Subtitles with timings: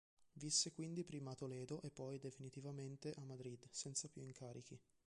[0.33, 4.79] Visse quindi prima a Toledo e poi, definitivamente, a Madrid, senza più incarichi.